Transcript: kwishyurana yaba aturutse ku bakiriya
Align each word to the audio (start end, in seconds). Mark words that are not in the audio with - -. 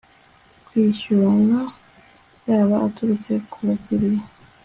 kwishyurana 0.65 1.59
yaba 2.47 2.75
aturutse 2.87 3.31
ku 3.51 3.57
bakiriya 3.67 4.25